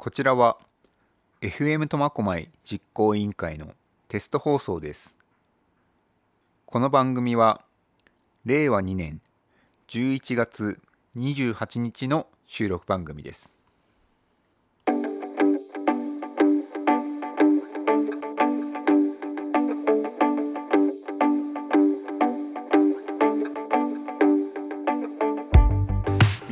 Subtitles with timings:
[0.00, 0.58] こちらは
[1.40, 3.72] FM 苫小牧実行委員会の
[4.06, 5.16] テスト放送です。
[6.66, 7.62] この番組は
[8.44, 9.20] 令和2年
[9.88, 10.80] 11月
[11.16, 13.57] 28日の収録番組です。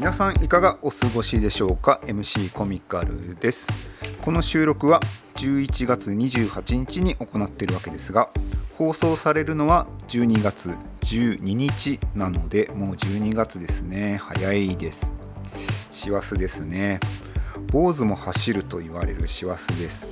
[0.07, 3.67] 皆さんいかがお過ごしでしょうか？MC コミカルです。
[4.23, 5.01] この収録は
[5.35, 8.29] 11月28日に行っているわけですが
[8.79, 14.19] 放送されるのは12月12日なのでもう12月ですね。
[14.23, 15.11] 早いです。
[15.91, 17.01] 師走ですね。
[17.73, 20.07] 坊主も走ると言われる師走です。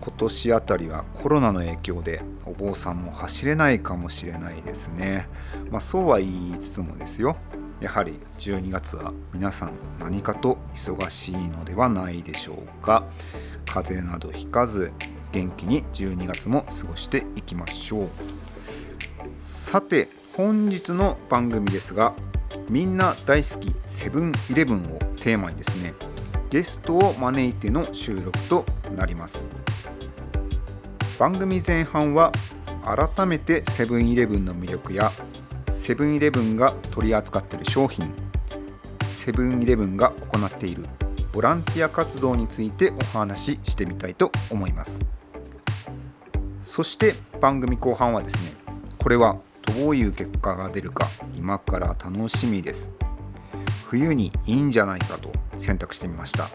[0.00, 5.28] 今年あたりはコロナの影響でお坊さんも走れないかもしれないですね。
[5.70, 7.36] まあそうは言いつつもですよ。
[7.80, 13.04] やはり12月は皆さん何かと忙しいのではないでしょうか。
[13.66, 14.92] 風邪などひかず
[15.30, 18.08] 元気に12月も過ごしていきましょう。
[19.40, 22.14] さて本日の番組ですが
[22.68, 25.94] みんな大好きセブンイレブンをテーマにですね
[26.50, 28.64] ゲストを招いての収録と
[28.96, 29.46] なります。
[31.18, 32.32] 番組前半は
[32.84, 35.12] 改めてセブンイレブンの魅力や
[35.88, 38.12] セブンイレブンが取り扱っている商品。
[39.16, 40.84] セブンイレブンが行っている
[41.32, 45.00] ボランティア活動についてお話ししてみたいと思います。
[46.60, 48.52] そして番組後半はですね
[48.98, 52.90] これはどういう結果が出るか今から楽しみです。
[53.86, 56.50] 冬にいいんじゃないかと選択してみました。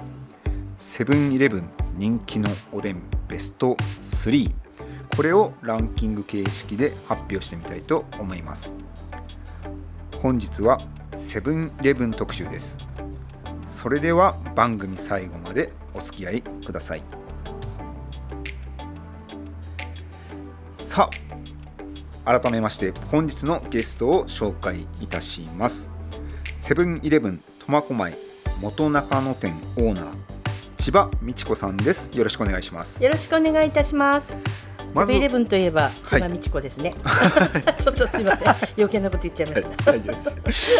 [0.78, 4.54] セブンイレブン人気のおでんベスト3
[5.16, 8.76] これをランキング形式で発表してみたいと思います。
[10.24, 10.78] 本日は
[11.16, 12.78] セブンイレブン特集です。
[13.68, 17.02] それでは番組最後までお付き合いください。
[20.72, 21.10] さ
[22.24, 25.92] あ改めまして本日のゲストを紹介いたします。
[26.56, 28.16] セブンイレブン苫小牧
[28.62, 30.06] 元中野店オーナー
[30.78, 32.10] 千葉美智子さんです。
[32.18, 33.04] よろしくお願いします。
[33.04, 34.40] よろしくお願いいたします。
[34.94, 36.94] セブンイレブンといえば千葉美智子ですね。
[37.80, 39.92] ちょっとすみません、余計なこと言っちゃいました。
[39.92, 40.14] 大丈夫
[40.48, 40.74] です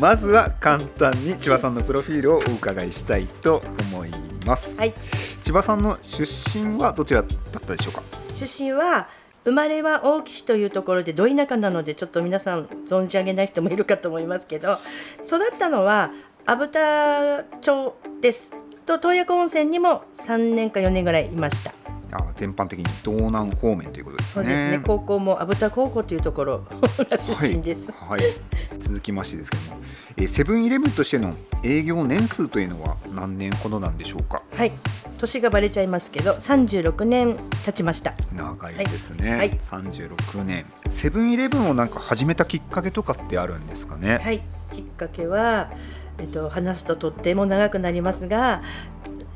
[0.00, 3.62] まずは簡単に千葉さんのプロフィールをお伺いしたいと
[3.92, 4.10] 思い
[4.46, 4.94] ます、はい、
[5.42, 6.24] 千葉さんの出
[6.58, 8.02] 身はどちらだったでしょうか？
[8.34, 9.08] 出身は
[9.44, 14.78] 生まれは大岸というところでど田舎なのでちょっと皆さん存じ上げない人もいるかと思いますけど、
[15.24, 16.10] 育ったのは
[16.46, 18.56] 阿武田町です。
[18.86, 21.72] と洞爺湖温泉にも3年か4年ぐらいいました。
[22.12, 24.32] あ全般的に道南方面ということですね。
[24.34, 24.80] そうですね。
[24.84, 26.64] 高校も阿武田高校というところ
[26.98, 27.92] が出身です。
[27.92, 28.34] はい、はい。
[28.78, 29.80] 続きましてですけども、
[30.16, 34.42] えーセブンイレブンとしての営業年数というのは何年ほどなんでしょうか？
[34.54, 34.72] はい、
[35.18, 38.14] 年がバレちゃいますけど、36年経ちました。
[38.34, 39.38] 長いですね、はい。
[39.38, 39.50] はい。
[39.58, 44.40] 36年セブンイレブンをなんか始めたきっかけとかってあるんですかね、はい、
[44.72, 45.70] きっかけは、
[46.18, 48.62] えっと、話すととっても長くなりますが、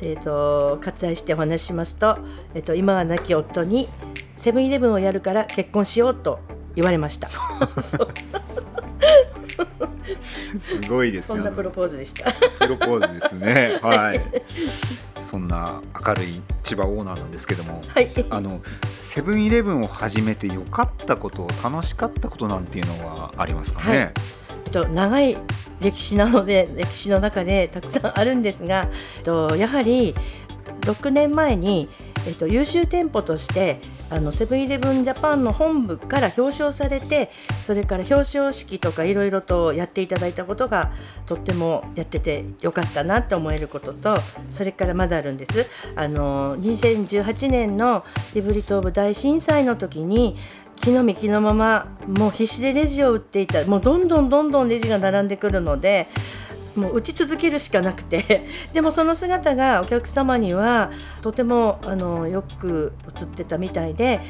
[0.00, 2.18] えっと、割愛してお話ししますと、
[2.54, 3.88] えっと、今は亡き夫に
[4.36, 6.40] セブンイレブンをやるから結婚しようと
[6.74, 7.28] 言われました。
[10.58, 12.32] すごいですよそんなプロポーズでした。
[12.32, 13.78] プロポーズですね。
[13.82, 14.20] はい。
[15.20, 18.60] そんな明るい千葉オーナーなんですけども、はい、あの
[18.92, 24.12] セブンイレブンを始めてよかったこと、楽しかったことなんていうのはありますかね？
[24.16, 24.22] えっ
[24.70, 25.36] と、長い
[25.80, 28.88] 歴史なので 歴史の中でたくさんあるんですが、
[29.18, 30.14] えっと、やはり
[30.82, 31.88] 6年前に、
[32.26, 33.78] えっと、優秀店舗として
[34.10, 37.30] あのセブンイレブンジャパンの本部から表彰されて
[37.62, 40.92] それから表彰式とかいろいろとやっていただいたことが
[41.26, 44.16] とってもやっててよかったなって思えることと
[44.50, 45.66] それからまだあるんです。
[45.96, 48.04] あの2018年の
[48.34, 50.36] 胆振東部大震災の時に
[50.76, 56.08] 木の実木のままもう必死でレジを売っていたもうどんどんどんどんレジが並んでくるので
[56.76, 60.90] もう打ち続けるしかなくて でもその姿がお客様には
[61.22, 64.20] とてもあのよく映ってたみたいで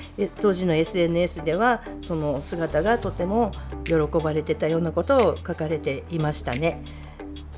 [0.41, 3.50] 当時の SNS ではその姿がとても
[3.85, 6.82] 喜ばれてたようなことを書かれていましたね。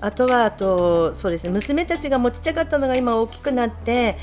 [0.00, 4.16] あとはあとそうですね娘たちが持ちっちゃかったのが今大きくなって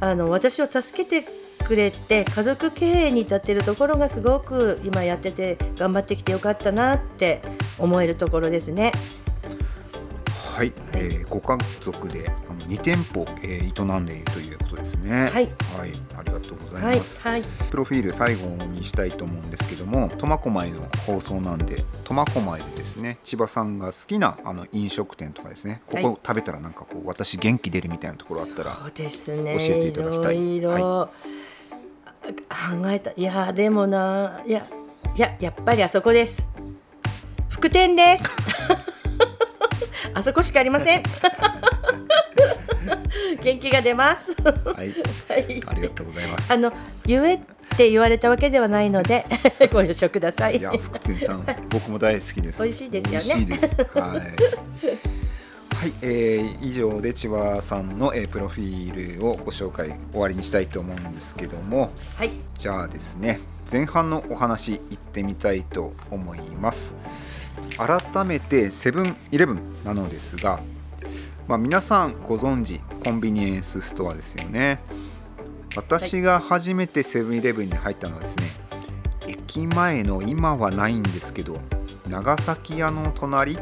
[0.00, 1.28] あの私を助けて
[1.64, 7.42] くれて家族経営に至っているところがすごく今やってて頑張ってきてよかったなって
[7.78, 8.92] 思えるところですね。
[10.58, 15.26] はい、えーご家族であの2店舗、えー営んでいるということですね。
[15.26, 15.48] はい、はい、
[16.16, 17.22] ありがとうござはいいます。
[17.22, 26.02] はいプロフィール最後にしたいと思うんですけども苫小牧の放送なんで苫小牧でですね千葉さんが好きなあの飲食店とかですねこはい。
[26.02, 29.56] こ食べたらなんかこう私元気出るみたいなところあったらそうですね。
[29.58, 30.56] 教えていただきたい。
[30.56, 31.10] いろいろ、
[32.48, 33.12] 考えた。
[33.12, 34.66] いやでもないや
[35.14, 36.48] いややっぱりあそこです。
[37.48, 38.24] 副店です
[40.14, 41.02] あそこしかありません。
[43.42, 44.32] 元気が出ます。
[44.42, 44.50] は
[44.84, 44.94] い。
[45.28, 45.62] はい。
[45.66, 46.52] ありがとうございます。
[46.52, 46.72] あの
[47.06, 47.40] 言えっ
[47.76, 49.24] て言われたわけではないので
[49.72, 50.58] ご了承ください。
[50.58, 52.62] いや福天さん僕も大好きです。
[52.62, 53.46] 美味しいですよね。
[53.46, 53.76] 美味しいです。
[53.94, 54.20] はい。
[55.76, 61.92] はい、えー以上で千葉さんの、えープロフィールをご紹介終わりにしたいと思うんですけども。
[62.16, 62.30] はい。
[62.58, 63.38] じゃあですね
[63.70, 66.96] 前半のお話いってみたいと思います
[67.76, 70.60] 改めてセブンイレブンなのですが、
[71.46, 74.80] まあ、皆さんご存知コンビニエンスストアですよね。
[75.76, 78.50] 私が初めてセブンイレブンに入ったのはですね
[79.28, 81.56] 駅前の今はないんですけど
[82.08, 83.58] 長崎屋の隣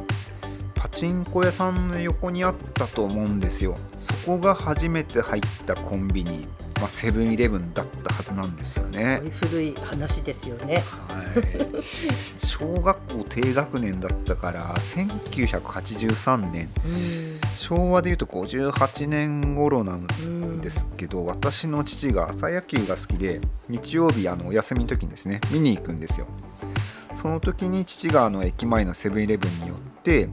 [0.75, 3.75] パチンコ屋さんの横にあったと思うんですよ。
[3.99, 6.46] そこが初めて入ったコンビニ。
[6.81, 9.20] まあセブンイレブンだったはずなんですよね。
[9.40, 10.82] 古い話ですよね。
[11.08, 16.69] はい、小学校低学年だったから1983年。
[16.84, 17.40] うん。
[17.55, 26.26] 昭和でいうと58年頃なんうんですけど私の父が朝野球が好きで日曜日あのお休みの時にですね見に行くんですよ。
[27.14, 30.28] その時に父があの駅前のセブンイレブンによって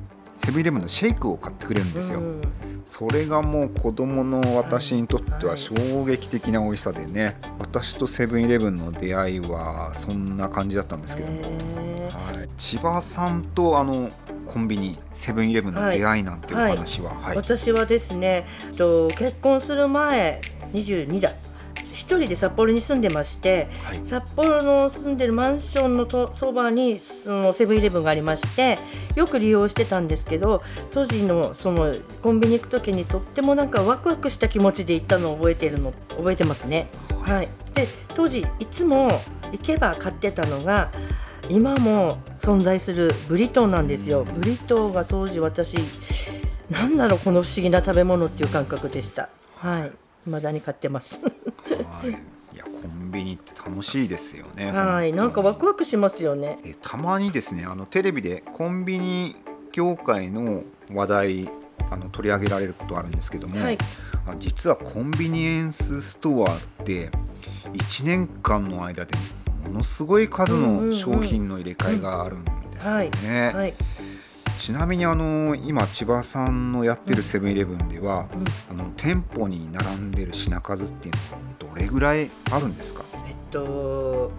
[0.45, 2.42] セブンイレブンのシェイクを買ってくれるんですよ、うん
[2.86, 14.10] それがもう子供の私にとってははい衝撃的な美味しさでね、私とセブンイレブンの出会いはそんな感じだったんですけども、はい、千葉さんとあの
[14.45, 17.38] コンビニセブンイレブンの出会いなんていうお話は、はい。
[17.38, 18.45] 私はですね
[18.75, 20.42] と結婚する前
[20.74, 21.30] 22だ。
[21.30, 21.53] 一
[21.94, 28.78] 人で札幌に住んでましてはい札幌の住んでるマンションのとそばにそのセブンイレブンがありまして
[29.16, 36.88] よく利用してたんですけど当時のそのコンビニ行く時にとってもなんかワクワクした気持ちで行ったのを覚えてるの覚えてますね。
[37.22, 40.92] はい、で当時いつも行けば買ってたのが
[41.50, 44.24] 今も存在するブリトーなんですよ。
[44.24, 45.78] ブリトーが当時私
[46.69, 49.30] なんだろうこの不思議な食べ物っていう感覚でした。
[49.57, 49.92] はい、
[50.25, 51.22] 未だに買ってます。
[51.24, 51.30] は
[52.06, 56.60] い、いやコンビニって楽しいですよねはい、なんかワクワクしますよね。
[56.66, 59.36] えたまにですねあのテレビでコンビニ
[59.72, 61.50] 業界の話題
[61.90, 63.78] あの取り上げられることあるんですけども、はい。
[64.25, 67.10] あ実はコンビニエンスストアって
[67.74, 69.16] 1年間の間で
[69.68, 73.76] ものすごい数の商品の入れ替えがあるんですよね。
[74.54, 78.46] はい、ちなみにあの今千葉さんのやってるセブンイレブンでは、うん。
[78.70, 83.04] あの店舗に並んでる品数っていうのはどれぐらいあるんですか？
[83.28, 84.32] えっと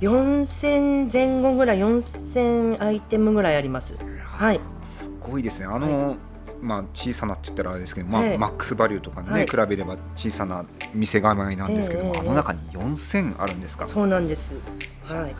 [0.00, 3.96] 4000前後ぐらい4000アイテムぐらいあります。
[4.24, 5.66] はい、すごいですね。
[5.66, 6.16] あの、
[6.60, 8.38] まあ、小さなって言ったらあれですけど、まあええ。
[8.38, 9.46] マックスバリューとかね、はい。
[9.46, 12.20] 比べれば小さな店構えなんですけども、ええ。
[12.20, 14.56] あの中に4000あるんですか、そうなんです。
[15.04, 15.34] はい。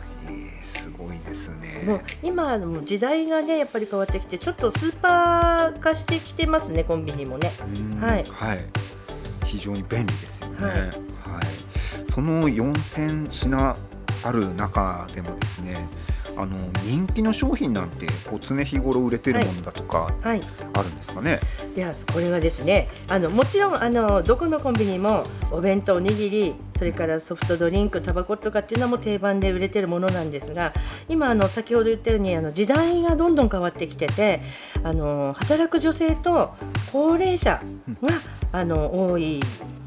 [0.65, 1.83] えーすごいですね。
[1.85, 7.51] もう今もう時代がねやっぱり変わってきてちょっとスーパー化してきてますねコンビニもね。
[7.61, 8.23] うんはい
[9.45, 10.65] 非常に便利ですよね。
[10.65, 10.89] ははいい
[12.11, 13.75] その4000品
[14.23, 15.87] ある中でもですね
[16.37, 20.41] あの人気の商品なんてこう常日頃売れてるものだとかはい。
[20.73, 21.39] あるんですかね？
[21.75, 30.73] いやこれはですねあのもちろんあのどこのコンビニもお弁当おにぎりそれからソフトドリンクタバコとかっていうのも定番で売れてるものなんですが
[31.07, 34.41] 今あの先ほど言ったようにあの時代がどんどん変わってきてて
[34.83, 36.53] あの働く女性と
[36.91, 37.61] 高齢者
[38.01, 38.21] が
[38.51, 39.41] あの多い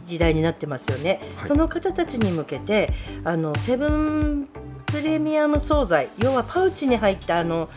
[0.06, 2.90] 時代になってますよね、はいその方たちに向けて
[3.24, 4.48] あのセブン
[4.90, 7.68] プレミアム惣菜要はパウチに入ったあの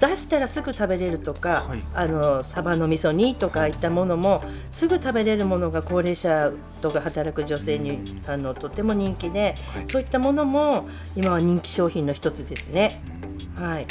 [0.00, 10.86] 出したらすぐ食べれるとか、はいあのサバの味噌煮とかいったものもすぐ食べれるものが高齢者とか働く女性にあのとても人気で、はいそういったものも
[11.16, 13.00] 今は人気商品の一つですね。
[13.56, 13.86] はい、はい。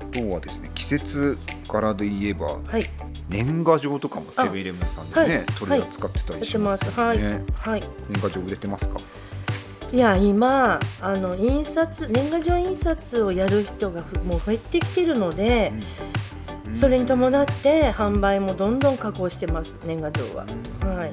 [0.00, 1.36] あとはですね季節
[1.68, 2.88] 柄で言えばはい、
[3.28, 6.46] 年賀状とかもセブンイレブンさんでね、はい取り扱ってたり。
[6.46, 7.42] してますすよはい、ね。
[7.52, 7.82] はい。
[8.08, 8.96] 年賀状売れてますか？
[9.90, 15.72] いや今あの印刷年賀状印刷をやる人がふもう増えてきてるので、
[16.66, 16.74] うん。
[16.74, 20.44] それに伴って販売もどんどん加工してます年賀状は。
[20.84, 21.12] はい。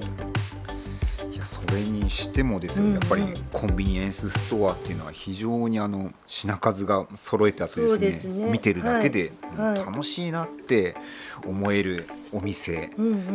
[1.33, 2.93] いやそれにしてもですよ、うん。
[2.93, 7.99] やっぱりコンビニエンスストアっていうのは非常にあの品数が揃えてあってですね。
[7.99, 8.51] ですね。
[8.51, 10.97] 見てるだけで、楽しいなって
[11.45, 12.89] 思えるお店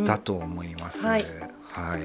[0.04, 1.06] だと思います。
[1.06, 1.24] はい。
[1.72, 2.00] はい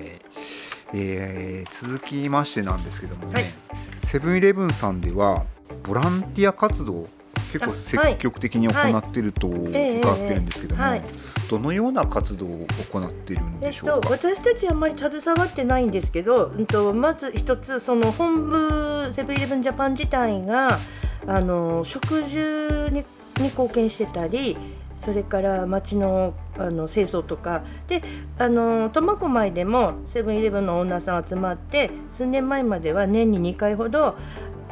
[0.97, 3.43] えー続きましてなんですけどもはい。
[3.43, 3.53] ね、
[3.99, 5.43] セブンイレブンさんでは
[5.83, 7.07] ボランティア活動
[7.51, 11.01] 結構積極的に行っていると伺ええってるんですけども、はい
[11.47, 20.79] どのような活動を行っているんえっとでしょうか？、私たちあんまり携わってないんですけど、うん、とまず一つその本部セブンイレブンジャパン自体が
[21.27, 23.05] あの食住に
[23.37, 24.57] に貢献してたり
[24.95, 28.01] それから町のあの清掃とかで
[28.39, 34.15] あの苫小牧でもセブンイレブンのオーナーさん集まって数年前までは年に2回ほど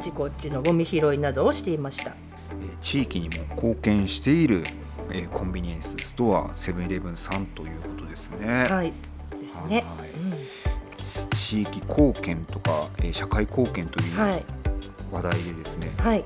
[0.00, 2.12] ちこっちのゴミ拾いなどをしていました。
[2.60, 4.64] えー地域にも貢献している、
[5.10, 8.64] えーコンビニエンスストアセブンイレブンさんということですね。
[8.64, 8.92] はい
[9.40, 9.84] ですね。
[9.98, 10.12] はいう
[11.30, 14.44] ん地域貢献とか、えー社会貢献というはい
[15.14, 16.24] 話題でですね、はい。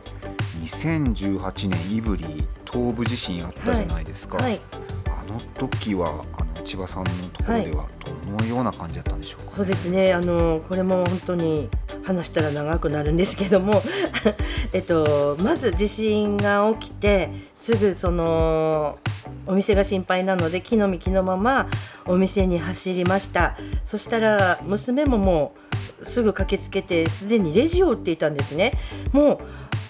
[0.63, 4.61] 2018年胆振東部地震あったじゃないですか、はい。
[5.07, 7.87] あの時はあの千葉さんのところでは
[8.27, 10.15] どのような感じだったんでしょうか、そうですね。
[10.15, 11.69] あのこれも本当に
[12.03, 13.83] 話したら長くなるんですけども
[14.73, 18.99] えっとまず地震が起きてすぐその
[19.47, 21.69] お店が心配なので木の実木のまま
[22.07, 23.57] お店に走りました。
[23.85, 25.69] そしたら娘ももう
[26.03, 28.73] すぐ駆けつけてすでにレジを打っていたんですね。
[29.13, 29.39] もう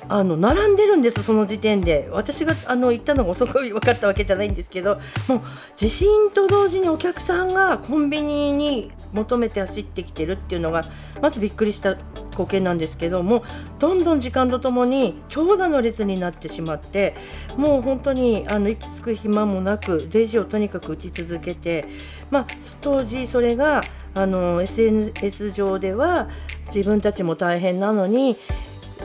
[0.09, 2.09] あの並んでるんですその時点で。
[2.12, 5.41] 私があの行ったのが遅く分かったわけじゃないんですけどもう
[5.77, 10.83] 地震と同時にお客さんがコンビニに求めて走ってきてるっていうのが
[11.23, 11.97] まずびっくりした
[12.31, 13.45] 光景なんですけども
[13.79, 17.15] どんどん時間とともに長蛇の列になってしまって
[17.57, 21.87] もう本当にあの息つく暇もなくレジをとにかく打ち続けて、
[22.31, 22.47] まあ、
[22.81, 23.83] 当時それが
[24.15, 26.29] あの SNS 上では
[26.75, 28.37] 自分たちも大変なのに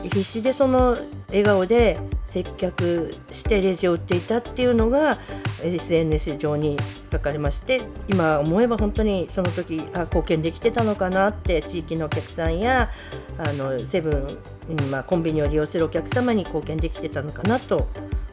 [0.02, 0.96] 必死でその
[1.28, 5.18] 笑顔で接客してレジを売っていたっていうのが
[5.62, 6.76] SNS 上に
[7.12, 12.90] 書かれまして今思えば本当にその時あ貢献できてたのかなって地域のお客さんや
[13.38, 17.86] あのセブン、うんまあ、コンビニを利用するお客様に貢献できてたのかなと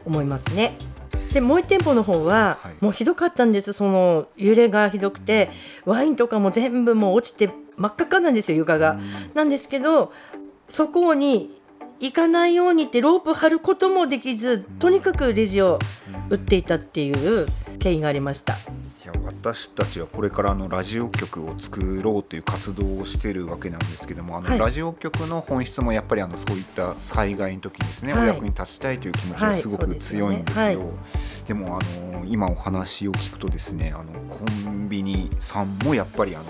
[0.04, 0.76] 思いますね。
[1.32, 5.50] でもう1店舗の方ははいもうひどかったんですその揺れがひどくて
[5.86, 8.98] ワインとかも全部もう落ちて真っ赤っかなんですよ床が。
[9.34, 10.12] なんですけど
[10.72, 11.50] そこに
[12.00, 15.78] 行かないようにってロープ張ることもできずとにかくレジを
[16.30, 17.46] 売っていたっていう
[17.78, 18.54] 経緯がありました。
[18.54, 18.56] い
[19.04, 24.58] や私たちはこれからあのラジオ局を作ろうという活動をしているわけなんですけどもあの、はい。
[24.58, 30.30] ラジオ局の本質もやっぱりあのそういった災害の時にですね、はいお役に立ちたいという気持ちがすごくはいそうですよ。
[30.30, 30.64] ね強いんですよ。
[30.64, 30.78] はい。
[31.48, 36.44] でもあの今お話を聞くとですねあのコンビニさんもやっぱりあの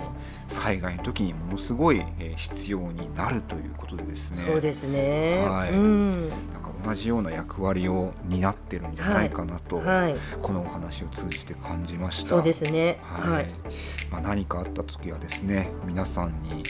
[0.47, 5.45] 災害の時にものすごい、えー必要になるということでですねそうですね。
[5.45, 6.29] はいうん。
[6.29, 10.15] なんか同じような役割を担ってるんじゃないかなと、はい。
[10.41, 12.29] このお話を通じて感じました。
[12.29, 12.99] そうですね。
[13.03, 13.45] はいはい。
[14.11, 16.63] まあ、何かあった時はですね皆さんに、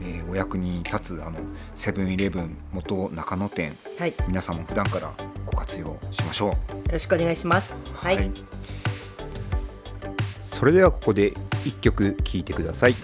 [0.00, 1.38] えーお役に立つあの
[1.74, 4.10] セブンイレブン元中野店はい。
[4.10, 5.12] よ皆さんも普段から
[5.44, 6.50] ご活用しましょ
[6.88, 6.92] う。
[6.92, 7.76] ろしくお願いします。
[7.94, 8.30] はい。
[10.42, 11.32] それではここで
[11.64, 12.94] 一曲聴いてください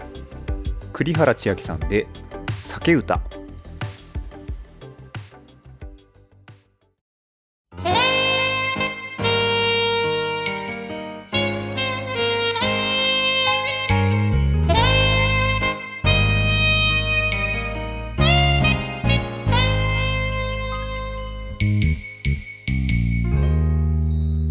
[0.98, 2.06] 栗原千明さんで
[2.62, 3.20] 酒歌。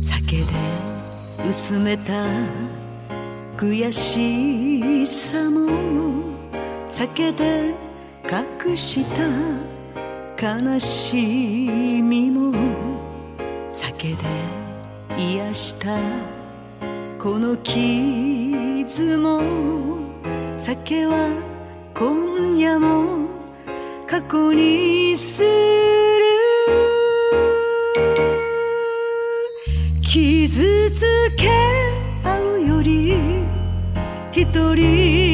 [0.04, 0.44] 酒で
[1.50, 2.14] 薄めた
[3.58, 4.55] 悔しさも
[6.98, 7.76] 酒で
[8.24, 9.04] 隠し
[10.38, 11.18] た悲し
[12.02, 12.54] みも
[13.74, 14.24] 酒で
[15.18, 16.00] 癒した
[17.20, 19.42] この傷も
[20.58, 21.34] 酒は
[21.94, 23.28] 今夜も
[24.08, 25.50] 過去にする
[30.02, 31.50] 傷つけ
[32.24, 33.16] 合うより
[34.32, 35.25] 一人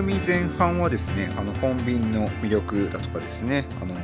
[0.00, 3.94] 組前半はですねあのコンビニの魅力だとかですねあの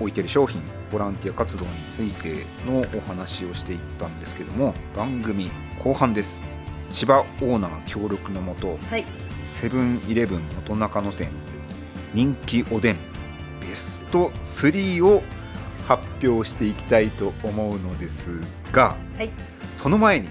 [0.00, 5.50] 置いてる商品ボランティア活動についてのお話をしていったんですけども番組
[5.84, 6.40] 後半です。
[6.90, 9.04] 千葉オーナー協力のもとはい。
[9.46, 11.28] セブンイレブン元中野店
[12.14, 12.96] 人気おでん
[13.60, 15.22] ベスト3を
[15.86, 18.30] 発表していきたいと思うのです
[18.72, 19.30] がはい。
[19.74, 20.28] その前に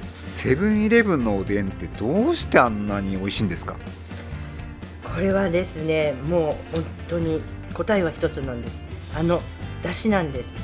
[0.00, 3.76] セブンイレブンのおでんってどうしてあんなに美味しいんですか？
[5.14, 7.40] これはですねもう本当に
[7.72, 8.84] 答えは一つなんです。
[9.14, 9.40] あの
[9.82, 10.56] だしなんです。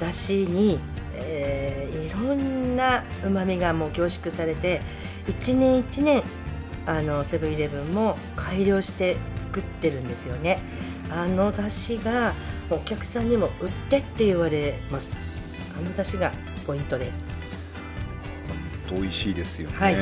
[0.00, 0.78] だしに、
[1.14, 4.80] えーいろんなうまみがもう凝縮されて
[5.26, 6.22] 一年一年
[6.86, 10.60] あのセブンイレブンも改良して作ってるんですよね。
[11.10, 12.34] あのだしが
[12.70, 15.18] お客さんにも売ってって言われます。
[15.76, 16.32] あのだしが
[16.66, 17.33] ポイントです。
[18.94, 19.96] 美味しいですよね、はい。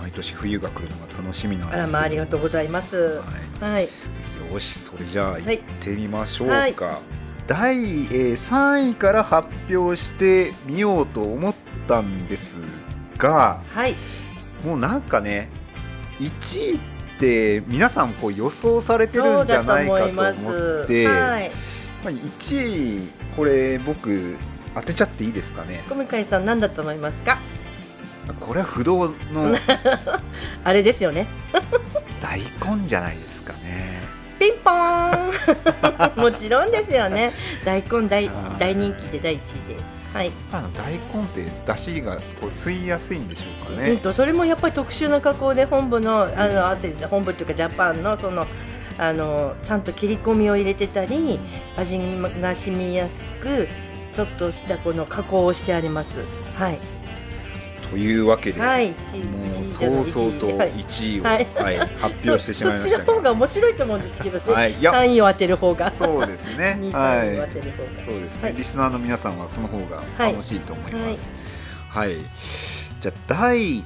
[0.00, 2.96] 毎年冬が来るのが楽しみなんですあらまあありがとうございます。
[2.96, 3.22] は
[3.60, 3.84] はい。
[4.50, 6.74] い、よしそれじゃあい行ってみましょうか、はい。
[7.46, 11.54] 第、えー3位から発表してみようと思っ
[11.86, 12.58] たんです
[13.16, 13.94] がはい。
[14.64, 15.48] もうなんかね
[16.18, 16.80] 1位っ
[17.18, 21.50] て皆さんこう予想されてるそんじゃないかと思ってはい。
[22.04, 24.36] まあ、1位これ僕
[24.74, 25.84] 当てちゃっていいですかね？
[25.88, 27.38] 小向井さん何だと思いますか？
[28.34, 29.56] これは不動の
[30.64, 31.26] あれですよね。
[32.20, 34.00] 大根じゃないですかね。
[34.38, 36.20] ピンポーン。
[36.22, 37.32] もちろんですよね。
[37.64, 39.98] 大根大大人気で第一位です。
[40.12, 41.00] はい、あの大根っ
[41.34, 48.46] て出汁がこう吸いやすいんでしょうかね、うんとそれもやっぱり特殊な加工で本部のあのあ先生本部っていうかジャパンのその
[48.96, 51.38] あのちゃんと切り込みを入れてたり
[51.76, 53.68] 味が染みやすく
[54.12, 56.18] ちょっとしたこの加工をしてあります。
[56.56, 56.97] はい
[57.90, 61.46] というわけで、はいもう早々と一位はい。
[61.46, 64.74] 1位を、ははいい発表してしまいましたそそっちの方が面白いと思うんですけどね、はい。
[64.74, 65.90] いや3位を当てる方が。
[65.90, 66.78] そうですね。
[66.80, 67.50] 2、は3位を当い。
[67.50, 68.54] てる方が、そうですね、はい。
[68.56, 71.32] リスナーの皆さんはその方がはい楽しいと思います。
[71.90, 72.18] はい、
[73.00, 73.82] じゃあ第2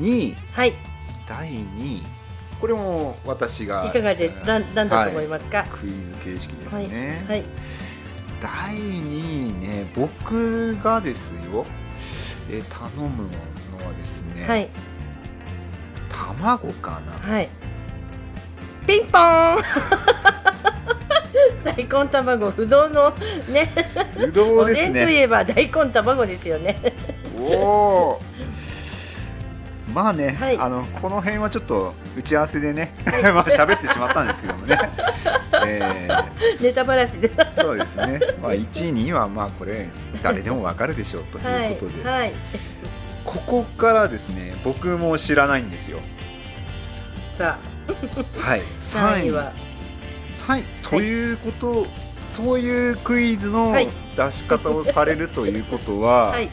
[0.00, 0.36] 位。
[0.52, 0.74] はい。
[1.28, 2.02] 第2位。
[2.60, 5.96] これも私がいかがでだなんだと思いますか、クイズ
[6.36, 7.44] 形式ですね、はい。
[8.40, 11.64] 第2位ね僕がですよ、
[12.50, 14.68] えー頼むのはですね、はい。
[16.08, 17.12] 卵かな。
[17.12, 17.48] はい。
[18.86, 19.58] ピンポーン。
[21.64, 23.10] 大根卵不動の
[23.48, 23.70] ね。
[24.18, 25.04] うどおうですね。
[25.04, 26.76] といえば大根卵ですよね。
[27.38, 28.20] おお
[29.98, 30.56] まあね、はい。
[30.56, 32.94] あのこの辺はちょっと打ち合わせでね、
[33.34, 34.78] まあ喋ってしまったんですけどもね、
[35.66, 36.08] え
[36.60, 37.28] ネタばらしで。
[37.28, 39.88] ーそうですね、まあ、1位2位はまあこれ
[40.22, 42.32] 誰でもわかるでしょうとはいいうことで、はい。
[43.24, 45.98] ここからですね僕も知らないんですよ。
[47.28, 47.58] さ
[48.38, 48.60] はい。
[48.60, 49.52] あ3位は。
[50.36, 50.64] 3位。
[50.88, 51.88] ということ、
[52.22, 53.88] そういうクイズのはい。
[54.16, 56.48] 出し方をされるということは、はい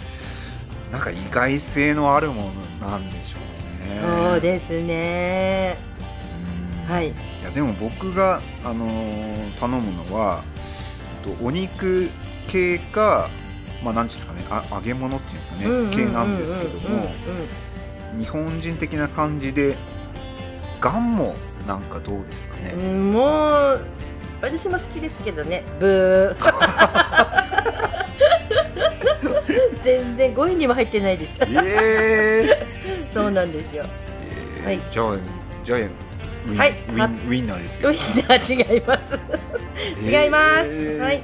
[0.96, 4.00] なんか意外性のあるものなんでしょうね。
[4.32, 5.78] そうですね。
[6.86, 6.90] うん。
[6.90, 7.10] はい。
[7.10, 10.44] いやでも僕が、あのー頼むのは
[11.26, 12.10] えっとお肉
[12.48, 13.30] 系か、
[13.84, 14.64] まあ、なんていうんですかね。
[14.72, 15.62] あ揚げ物っていうんですかね、
[15.94, 17.10] 系なんですけども、
[18.18, 19.76] 日本人的な感じで
[20.80, 21.36] ガンモ
[21.68, 23.86] なんかどうですかね、もう
[24.42, 25.66] 私も好きですけどね。
[25.78, 26.36] ブー
[29.86, 31.38] 全然5位にも入ってないです。
[31.42, 32.56] えー。
[33.14, 33.86] そうなんですよ。
[34.32, 34.66] えー。
[34.66, 34.80] はい。
[34.92, 35.16] じゃあ
[35.64, 36.72] じゃあウィン,、はい。
[36.72, 37.90] ウィンウィンナーですよ。
[37.90, 39.20] ウインナー違います。
[40.04, 41.22] 違います、えーはい。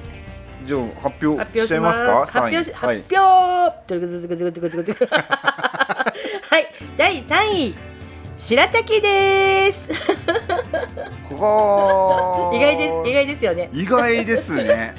[0.65, 2.25] じゃあ発表発表しちゃいしまますすか？
[2.25, 3.15] 発表し、発表。
[3.17, 3.73] は
[6.59, 6.67] い。
[6.97, 7.73] 第3位。
[8.37, 9.89] 白滝です。
[9.91, 9.95] 意
[12.59, 13.69] 外です意外ですよね。
[13.73, 14.95] 意外ですね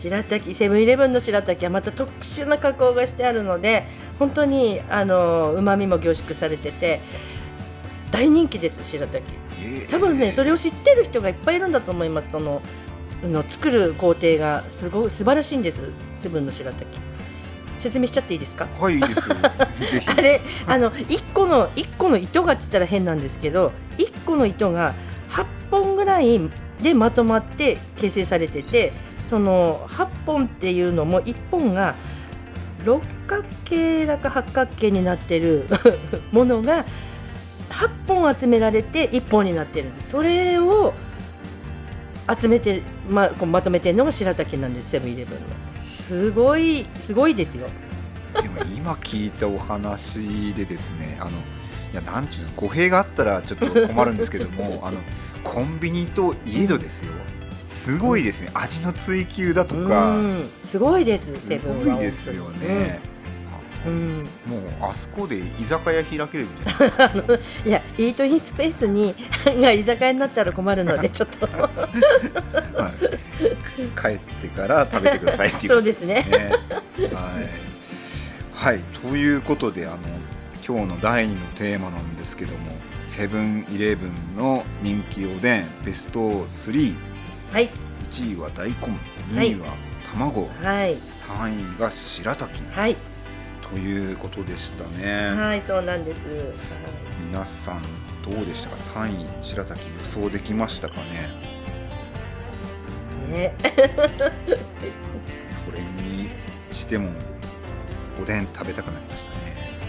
[0.00, 3.86] 白滝セブンイレブンの白滝はまた特殊な加工がしてあるので
[4.18, 7.00] 本当にあの旨味も凝縮されてて
[8.10, 9.24] 大人気です白滝。
[9.62, 9.88] えー。
[9.88, 12.60] 多分ねそれを知ってる人がいっぱいいるんだと思いますその
[13.22, 14.64] あの作る工程が。
[14.68, 15.82] すごい素晴らしいんです
[16.16, 16.86] セブンの白滝。
[17.76, 18.66] 説明しちゃっていいですか？
[18.78, 19.22] はいいいです
[20.06, 24.94] あれあの一個の一個の糸がっつったら変なんですけど一個の糸が
[25.30, 26.40] 8本ぐらい
[26.82, 28.92] でまとまって形成されてて
[29.30, 31.94] その8本っていうのも1本が
[32.84, 35.68] 六角形だか八角形になってる
[36.32, 36.84] ものが
[37.68, 40.10] 8本集められて1本になってるんです。
[40.10, 40.92] それを
[42.40, 45.44] 集めてまこうまとめてるのが白滝なんですセブンイレブンの。
[45.84, 47.68] すごいすごいですよ。
[48.34, 51.34] でも今聞いたお話でですねあのい
[51.94, 54.98] やなんちゅうの語弊があったらちょっと困るんですけども あの
[55.44, 57.12] コンビニといえどですよ
[57.70, 58.50] すごいですね。
[58.52, 60.16] 味の追求だとか。
[60.16, 60.50] うん。
[60.60, 63.00] すごいですすセブンはごいですよね、
[63.86, 64.28] うん。
[64.44, 67.36] もうあそこで居酒屋開けるんじゃな。
[67.64, 69.14] いやイートインスペースに
[69.62, 71.46] が居酒屋になったら困るのでちょっと。
[71.46, 76.26] はい、帰ってから食べてくださいっていうそうですね。
[76.28, 76.50] ね
[77.14, 79.96] はい、はい、ということであの
[80.66, 82.58] 今日の第2のテーマなんですけども
[82.98, 87.09] セブンイレブンの人気おでんベスト31
[87.52, 87.68] はい。
[88.32, 88.76] 位は大根
[89.36, 89.52] はい。
[89.54, 89.74] 2位は
[90.12, 90.96] 卵、はい。
[90.96, 92.62] 3位が白滝。
[92.70, 92.96] はい。
[93.60, 96.20] ということでしたね、はいそうなんです。
[97.26, 97.82] 皆さん
[98.28, 101.30] どうでしたか？3位白滝予想できましたかね？
[103.28, 103.54] ね。
[105.42, 106.30] それに
[106.70, 107.10] しても
[108.20, 109.80] おでん食べたくなりましたね。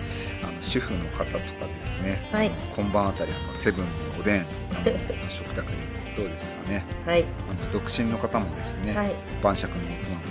[0.44, 2.52] あの主婦の方とかですね、はい。
[2.76, 4.46] 今晩あたりあのセブンのおでん
[5.30, 6.84] 食卓にどうですかね。
[7.06, 7.26] はい。
[7.50, 9.12] あの独身の方もですね、はい。
[9.42, 10.24] 晩酌のおつまみ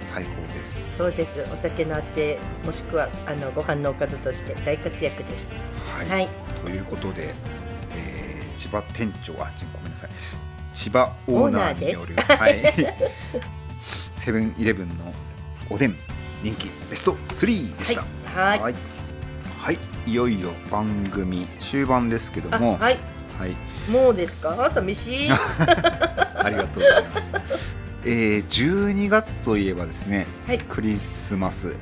[0.00, 0.84] 最高です。
[0.96, 1.44] そうです。
[1.52, 5.52] お酒のあてもしくはあのご飯のおかずとして大活躍です。
[5.96, 6.28] はい、はい。
[6.62, 7.34] ということで、
[7.94, 10.10] えー千葉店長あちごめんなさい。
[10.74, 12.62] 千葉オーナーによるはい。
[14.16, 14.94] セブンイレブンの
[15.70, 15.96] おでん
[16.42, 18.60] 人気ベスト3でした、はい。
[18.60, 18.74] はい、
[19.58, 20.14] はい、い。
[20.14, 22.98] よいよ番組終盤ですけどあも、はい。
[23.38, 23.56] はい、
[23.88, 24.68] もうですか？
[24.70, 27.32] 寂しいありがとうございます。
[28.04, 30.58] えー、12月といえばですね、はい。
[30.60, 31.74] クリスマス、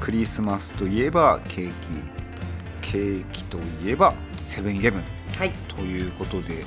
[0.00, 1.72] クリスマスといえばケー
[2.82, 5.04] キ、ケーキといえばセブンイレブン。
[5.36, 5.52] はい。
[5.76, 6.64] ということで。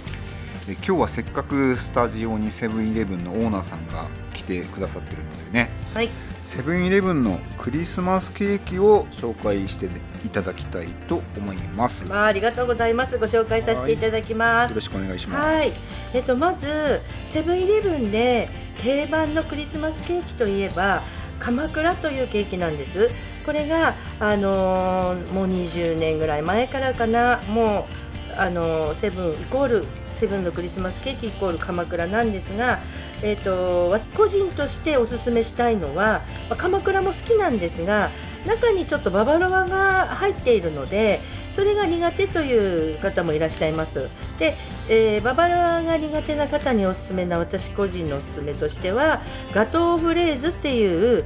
[0.71, 5.69] で今日はせっかくスタジオにセブンイレブンのオーナーさんが来てくださってるのでね。
[5.93, 6.09] はい。
[6.41, 9.89] セブンイレブンのクリスマスケーキを紹介して
[10.25, 12.03] いただきたいと思います。
[12.03, 13.17] よまあありがとうございます。
[13.17, 14.75] ご紹介させていただきます。
[14.75, 15.45] ろしくお願いします。
[15.45, 15.73] はい、
[16.13, 21.03] えっと、まずセブンイレブンで定番のクリスマスケーキといえば
[21.39, 23.09] 鎌倉というケーキなんです。
[23.45, 27.41] これが、あのーもう20年ぐらい前からかな。
[27.49, 32.79] もう、あのーセブンイコールセブンのクリスマスケーキイコール鎌倉なんですが、
[33.21, 38.11] えっと個人としておすすめしたいのはまあ鎌倉も好きなんですが
[38.45, 44.09] 中にちょっとババロアが入っているのでそれが苦手という方もいらっしゃいます。
[44.39, 44.55] で、
[44.89, 49.21] えーババロアが苦手な方におすすめな私個人のおすすめとしては
[49.53, 51.25] ガトーフレーズっていう、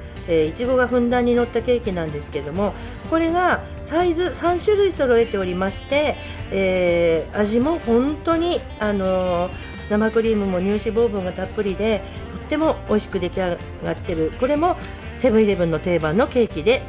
[0.50, 2.74] いちごがふんだんに乗ったケーキなんですけども
[3.10, 6.18] これがサイズ3種類揃えておりまして、
[6.52, 9.50] えー味も本当に、あの
[9.90, 12.04] 生クリームも乳脂肪分がたっぷりで
[12.40, 14.32] とっても美味しく出来上がってる。
[14.40, 14.78] これも
[15.16, 16.82] セブンイレブンの定番のケーキで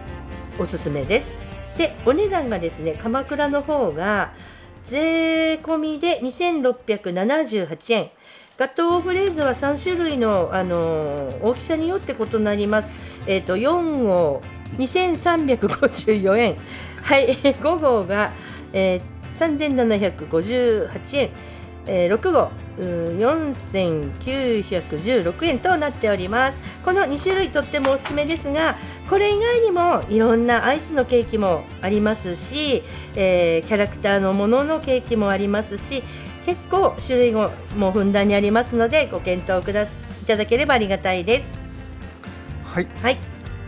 [0.59, 1.37] おすすめです。
[1.77, 4.33] でお値段がですね鎌倉の方が
[4.85, 8.11] 税込みで2678円。
[8.57, 12.97] ガトーフレーズは3種類の、あのー大きさによって異なります。
[13.27, 14.41] えっ、と4号
[14.79, 16.57] 2354円。
[17.03, 17.37] はい。
[17.61, 18.33] 5号が、
[18.73, 19.03] えー、
[19.37, 21.31] 3758円、
[21.87, 23.19] えー6号うー
[24.21, 26.61] 4916円となっております。
[26.85, 28.77] この2種類とってもおすすめですが
[29.09, 32.83] これ以外にもいろんなアイスのケーキもありますし、
[33.15, 36.03] えーキャラクターのもののケーキもありますし
[36.45, 39.89] 結構種類ももうふんだんにありますのでご検討くだい。
[40.27, 41.61] ただければありがたいです。
[42.65, 43.19] はい、はい。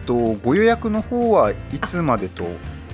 [0.07, 2.45] とご予約の方はいつまでと？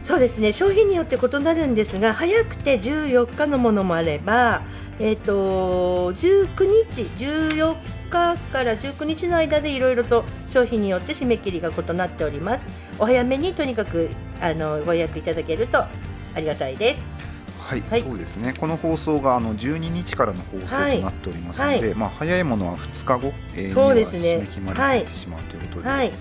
[0.04, 0.52] そうですね。
[0.52, 4.62] 商品によって異なるんですが早くて14日のものもあれば、
[4.98, 7.74] えー、と19日14
[8.10, 12.68] 日から19日の間でいろいろと商品によって締め切りが異なっております。
[12.98, 14.10] お早めにとにかく
[14.42, 15.88] あのご予約いただけるとあ
[16.36, 17.14] りがたいです。
[17.58, 18.02] はい、はい。
[18.02, 18.52] そうですね。
[18.52, 24.20] この放送があの12日からの放送とはいなっておりますので、はいまあ、早いものは2日後、えーそうですね。
[24.20, 26.12] 締め切りまでになってしまうということで、はい。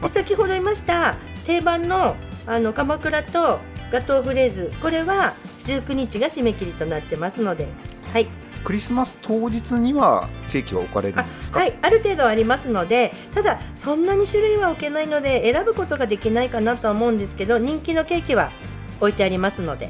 [0.00, 7.68] で先ほど言いました定番のあの鎌倉とガトーフレーズこれは19日が締め切りとなってますので。
[8.12, 8.28] はい。
[8.64, 18.50] クリスマス当日にはケーキは置かれるんですか、はい、ある程度ありますのでただそんなに種類は置けないので選ぶことができないかなとは思うんですけど人気のケーキは
[18.98, 19.88] 置いてありますので。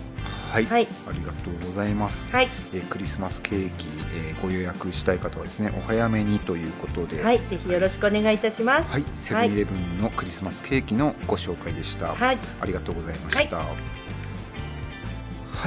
[0.51, 0.67] はい。
[0.67, 0.89] はい。
[1.09, 8.93] ありがとうございます、はい、えークリスマスケーキ、えーご予約したい方はですねお早めにということで、はい、ぜひよろしくお願いいたします。
[8.93, 12.15] はい、セブンイレブンのクリスマスケーキのご紹介でした。
[12.15, 13.59] はい、ありがとうございました。
[13.59, 13.75] は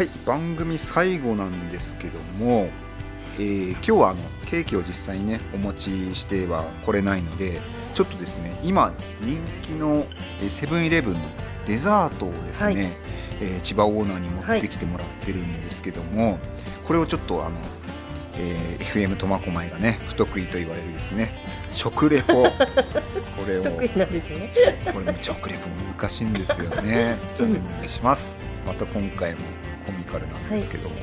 [0.04, 2.70] い、番組最後なんですけども、
[3.36, 7.62] えー今日はあのケーキを実際にねお持ちしては来れないので、
[7.94, 10.06] ちょっとですね今人気の
[10.42, 11.20] えーセブンイレブンの
[11.70, 12.78] デザートをですね、はい。
[13.42, 16.40] えー千葉オーナーに持ってきてもらってるんですけども、
[16.86, 17.56] これをちょっとあの、
[18.38, 21.32] えー FM 苫小牧がね不得意と言われるですね
[21.72, 22.34] 食レポ。
[22.44, 22.52] こ
[23.48, 23.64] れを。
[23.64, 24.52] 得意なんですね。
[24.92, 27.18] これも食レポ難しいんですよね。
[27.36, 28.36] じゃあお願いします。
[28.66, 29.40] また今回も
[29.86, 30.96] コミカルなんですけども。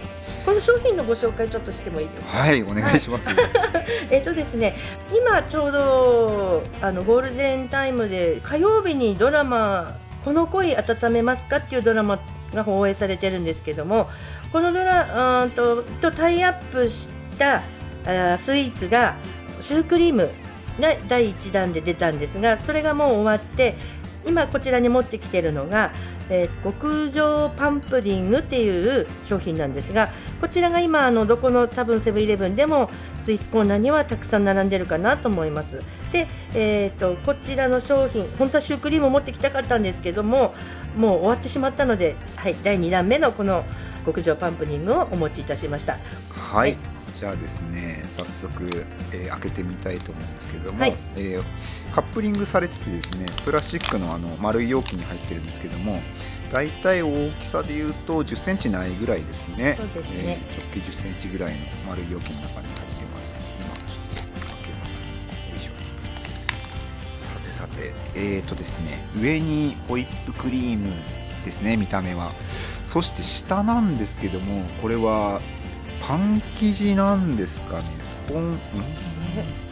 [0.45, 2.39] この商品のご紹介ちょっとしてもいいですか？
[2.39, 3.27] はい、お願いします、
[4.13, 4.77] えっとですね、
[5.13, 12.19] 今ちょうどあのゴールデンタイムで火曜日にドラマ「この恋温めますか?」っていうドラマ
[12.53, 14.11] が放映されてるんですけども
[14.53, 17.09] このドラうんととタイアップし
[17.39, 17.63] た
[18.05, 19.15] あスイーツが
[19.61, 20.29] シュークリーム
[20.81, 23.77] が第1弾で出たんですがそれがもう終わって
[24.27, 25.93] 今こちらに持ってきてるのが、
[26.29, 30.11] えー極上パンプディングっていう商品なんですが
[30.41, 35.81] こちらが今あのどこの多分セブンイレブンでもスイーツコーナーにはたくさん並んでるかなと思います。
[36.11, 40.55] で、えー、とこちらの商品本当はシュークリームを持ってきたかったんですけども
[40.97, 43.65] もう終わってしまったので、はい、第2弾目のこの
[44.05, 45.95] 極上パンプディングをお持ちいたしました。
[46.31, 48.65] はい、はいじゃあですね早速、
[49.11, 50.97] えー開けてみたいと思うんですけども、はい。
[51.17, 51.43] えー
[51.95, 55.99] カップリングされててですねプラスチックのあの丸い容器に入ってるんですけども
[56.53, 59.77] だいたい大きさでいうと1 0センチないぐらいですね。
[59.79, 60.39] そうですね。
[60.43, 63.35] えー直径1 0センチぐらいの丸い容器の中に入ってます。
[63.63, 65.07] 今ちょっと開けますよ
[65.57, 65.73] いしょ。
[67.09, 70.93] さてさてえーとですね上にホイップクリーム
[71.47, 72.33] ですね見た目は。
[72.85, 75.41] そして下なんですけどもこれは
[76.01, 77.85] パン生地なんですかね？
[78.03, 78.53] スポンん？
[78.53, 78.59] ね、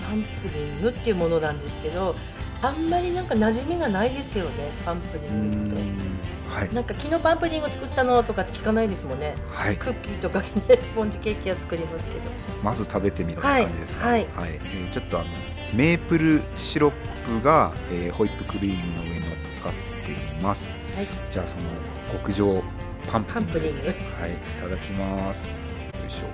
[0.07, 2.15] パンプディングっていうものなんですけど
[2.63, 4.51] あんまりなんか馴染みがないですよね
[4.85, 5.83] パンプデうィングって。
[5.83, 6.15] ん
[6.49, 9.35] はいなんか昨日パンプディング作ったのとかって聞かないですもんね。
[9.51, 10.47] はいクッキーとかね
[10.81, 12.21] スポンジケーキは作りますけど。
[12.63, 15.29] まず食べてみるってはい感じですかはいえーちょっとあの
[15.73, 16.93] メープルシロッ
[17.27, 19.31] プが、えーホイップクリームの上に乗っ
[19.63, 19.73] かっ
[20.07, 21.07] ていますはい。
[21.31, 21.63] じゃあその
[22.13, 22.63] 極上
[23.11, 23.89] パンプパンプディング。
[23.89, 23.93] は
[24.29, 25.53] いいただきます
[26.05, 26.27] よいしょ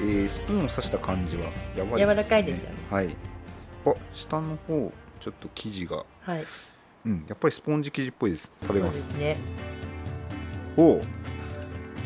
[0.00, 2.76] えースプーンを刺した感じは柔らかい柔らかいですよね。
[2.90, 3.08] はい。
[3.86, 6.04] あ下の方ちょっと生地が。
[6.22, 6.44] はい。
[7.04, 8.50] うんやっぱりスポンジ生地っぽいです。
[8.62, 9.02] 食べます。
[9.02, 9.36] そうですね。
[10.76, 11.00] おう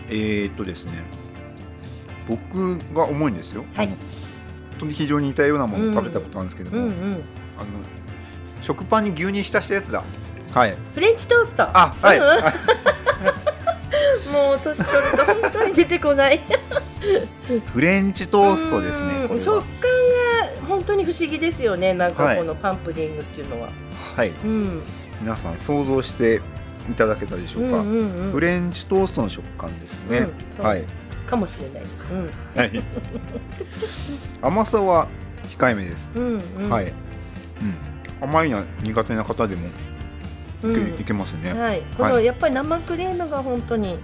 [0.08, 1.04] えー、っとですね。
[2.26, 3.86] 僕が重いんですよ、はい。
[3.86, 3.96] 本
[4.80, 7.12] 当に非常に似たようなものを食べたことあるんですけども、うんうん。
[7.12, 7.22] あの
[8.62, 10.02] 食パンに牛乳浸したやつだ。
[10.52, 10.76] はい。
[10.94, 11.62] フレンチトースト。
[11.64, 12.18] あはい、
[14.64, 16.40] 年取ると本当に出てこない。
[17.72, 19.62] フレンチトーストですね食は。
[19.62, 19.70] 感
[20.62, 21.92] が本当に不思議ですよね。
[21.92, 22.38] なんかはい。
[22.38, 23.68] このパンプディングっていうのは。
[24.16, 24.30] はい。
[24.30, 24.82] うん。
[25.20, 26.40] 皆さん想像して
[26.90, 28.32] いただけたでしょうか、うんうんうん。
[28.32, 30.84] フレンチトーストの食感ですね、うんはい、
[31.26, 32.02] かもしれないです。
[32.12, 32.30] うん。
[32.54, 32.82] はい、
[34.42, 35.08] 甘さは
[35.56, 36.68] 控えめです、うんうん。
[36.68, 36.94] はい、うん、
[38.28, 39.70] 甘いの苦手な方でもい
[40.62, 41.00] け,、うん。
[41.00, 43.98] いけますね、はい、このやっぱり生クリームが本当に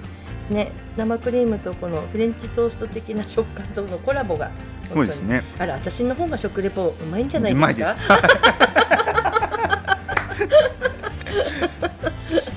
[0.50, 4.50] ね生クリームとこのフレンチトースト的な食感とのコラボが
[4.92, 5.42] そうですね。
[5.58, 8.18] あら私の方が食レポうまいんじゃないですか？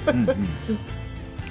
[0.12, 0.38] うんうん。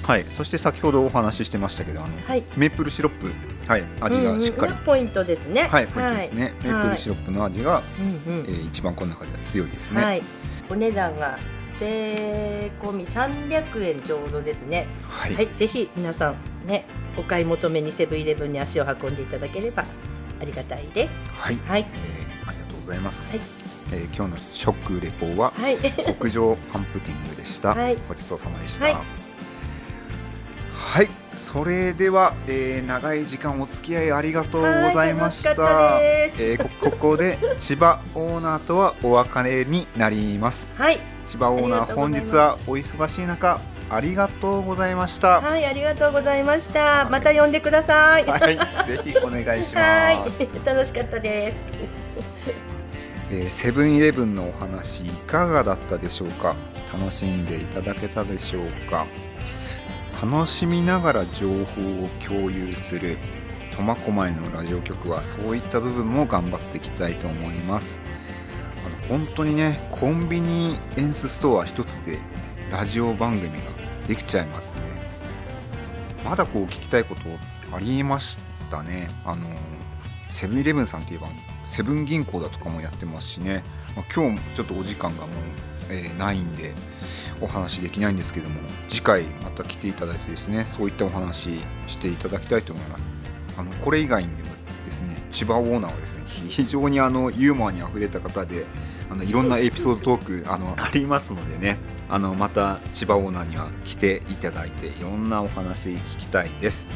[0.03, 2.43] はい、そして先ほどお話ししてましたけど、あのはい。
[2.57, 3.31] メープルシロップ、
[3.71, 5.63] はい、味がしっかり、うんうんポイントですね。
[5.71, 6.53] はい、ポイントですね。
[6.63, 7.81] メープルシロロップの味が、
[8.27, 8.45] うんうん。
[8.45, 10.03] えー一番この中では強いですね。
[10.03, 10.21] はい。
[10.69, 11.39] お値段が
[11.77, 14.87] 税込み300円ちょうどですね。
[15.07, 16.85] は、はいい、ぜひ皆さんね
[17.17, 19.85] お買い求めにセブンイレブンに足を運んでいただければ
[20.39, 21.13] ありがたいです。
[21.31, 21.85] はい、はい。
[21.93, 23.23] えーありがとうございます。
[23.25, 23.39] はい。
[23.91, 25.77] えー今日の食レポははい。
[26.05, 27.69] 極上パンプティングでした。
[27.75, 27.97] はい。
[28.07, 28.85] ごちそうさまでした。
[28.85, 28.97] はい。
[30.73, 31.09] はい、
[31.43, 35.55] それでは、えー長い時間お付き合いありがとうございました。
[35.55, 40.69] たですえーこここで千葉オーナーとはお別れになります。
[40.75, 45.41] はい千葉オーナー本日はお忙しい中ありがとうございました。
[45.41, 47.07] はい、ありがとうございました。
[47.11, 48.25] また呼んでください。
[48.25, 49.81] はい、ぜひお願いしま
[50.31, 50.43] す。
[50.43, 51.57] はい、 楽しかったです。
[53.31, 56.55] えーセブンイレブンのお話いかがだったでしょうか？
[56.91, 59.05] 楽しんでいただけたでしょうか？
[60.23, 61.55] 楽しみながら情報
[62.05, 63.17] を共有する
[63.75, 67.99] 苫小牧のラジオ局はそういった部分も頑張っていきたいと思います。
[68.85, 72.19] あの本当にねコンビニエンスストア一つで
[72.71, 73.63] ラジオ番組が
[74.07, 74.81] できちゃいますね。
[76.23, 77.23] まだこう聞きたいこと
[77.75, 78.37] ありまし
[78.71, 79.09] たね。
[79.25, 79.49] あの
[80.29, 81.27] セブンイレブンさんといえば
[81.67, 83.61] セブン銀行だとかもやってますしね、
[83.93, 86.73] まあ、今日もちょっとお時間がもう、えーないんで
[87.41, 93.11] お話できないんですけども次回また来ていただいてですねそういったお話していただきたいと思います。
[93.57, 94.37] あのこれ以外にも
[94.85, 98.65] ですね千葉オーナーはですね非常にあのユーモアにあふれた方で
[99.09, 101.77] あのいろんなエピソードトークあのありますのでね
[102.09, 106.89] あのまた千葉オーナーには来ていただいていろんなお話聞きたいです。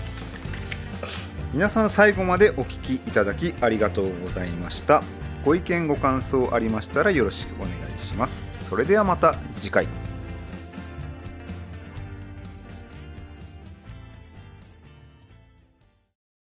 [1.54, 5.02] 皆さん最後までお聞きいただきありがとうございました。
[5.46, 8.47] ご意見ご感想ありましたらよろしくお願いします。
[8.68, 10.07] それではまた次回。